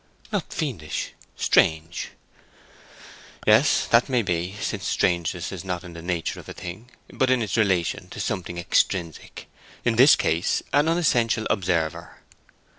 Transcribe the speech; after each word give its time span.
"Not 0.31 0.51
fiendish—strange." 0.51 2.09
"Yes, 3.45 3.85
that 3.85 4.09
may 4.09 4.23
be, 4.23 4.55
since 4.59 4.83
strangeness 4.87 5.51
is 5.51 5.63
not 5.63 5.83
in 5.83 5.93
the 5.93 6.01
nature 6.01 6.39
of 6.39 6.49
a 6.49 6.53
thing, 6.53 6.89
but 7.13 7.29
in 7.29 7.43
its 7.43 7.55
relation 7.55 8.09
to 8.09 8.19
something 8.19 8.57
extrinsic—in 8.57 9.97
this 9.97 10.15
case 10.15 10.63
an 10.73 10.87
unessential 10.87 11.45
observer." 11.51 12.21